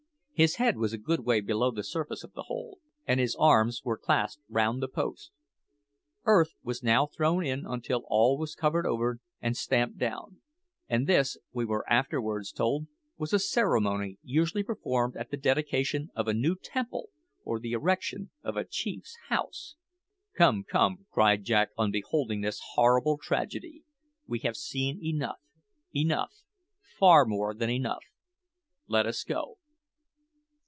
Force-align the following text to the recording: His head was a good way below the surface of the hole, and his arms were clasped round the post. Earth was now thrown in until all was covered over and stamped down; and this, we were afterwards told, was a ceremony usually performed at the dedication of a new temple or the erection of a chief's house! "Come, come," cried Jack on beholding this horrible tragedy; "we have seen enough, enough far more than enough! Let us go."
His 0.33 0.55
head 0.55 0.75
was 0.75 0.91
a 0.91 0.97
good 0.97 1.19
way 1.19 1.39
below 1.39 1.69
the 1.69 1.83
surface 1.83 2.23
of 2.23 2.33
the 2.33 2.45
hole, 2.49 2.79
and 3.05 3.19
his 3.19 3.35
arms 3.37 3.83
were 3.85 3.95
clasped 3.95 4.41
round 4.49 4.81
the 4.81 4.87
post. 4.87 5.29
Earth 6.25 6.55
was 6.63 6.81
now 6.81 7.05
thrown 7.05 7.45
in 7.45 7.63
until 7.63 8.05
all 8.07 8.39
was 8.39 8.55
covered 8.55 8.87
over 8.87 9.19
and 9.39 9.55
stamped 9.55 9.99
down; 9.99 10.41
and 10.89 11.05
this, 11.05 11.37
we 11.53 11.63
were 11.63 11.87
afterwards 11.87 12.51
told, 12.51 12.87
was 13.19 13.33
a 13.33 13.37
ceremony 13.37 14.17
usually 14.23 14.63
performed 14.63 15.15
at 15.15 15.29
the 15.29 15.37
dedication 15.37 16.09
of 16.15 16.27
a 16.27 16.33
new 16.33 16.55
temple 16.55 17.09
or 17.43 17.59
the 17.59 17.73
erection 17.73 18.31
of 18.41 18.57
a 18.57 18.65
chief's 18.65 19.15
house! 19.29 19.75
"Come, 20.35 20.63
come," 20.63 21.05
cried 21.11 21.43
Jack 21.43 21.69
on 21.77 21.91
beholding 21.91 22.41
this 22.41 22.59
horrible 22.73 23.19
tragedy; 23.21 23.83
"we 24.25 24.39
have 24.39 24.57
seen 24.57 25.05
enough, 25.05 25.41
enough 25.93 26.33
far 26.97 27.25
more 27.25 27.53
than 27.53 27.69
enough! 27.69 28.01
Let 28.87 29.05
us 29.05 29.23
go." 29.23 29.57